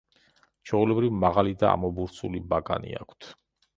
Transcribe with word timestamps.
ჩვეულებრივ, 0.69 1.13
მაღალი 1.25 1.53
და 1.65 1.69
ამობურცული 1.75 2.43
ბაკანი 2.55 2.99
აქვთ. 3.03 3.29